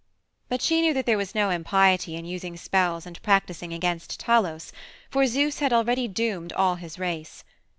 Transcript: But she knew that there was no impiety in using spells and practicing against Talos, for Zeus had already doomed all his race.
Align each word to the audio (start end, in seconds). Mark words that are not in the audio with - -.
But 0.49 0.63
she 0.63 0.81
knew 0.81 0.95
that 0.95 1.05
there 1.05 1.15
was 1.15 1.35
no 1.35 1.51
impiety 1.51 2.15
in 2.15 2.25
using 2.25 2.57
spells 2.57 3.05
and 3.05 3.21
practicing 3.21 3.71
against 3.71 4.19
Talos, 4.19 4.71
for 5.11 5.27
Zeus 5.27 5.59
had 5.59 5.71
already 5.71 6.07
doomed 6.07 6.53
all 6.53 6.73
his 6.77 6.97
race. 6.97 7.43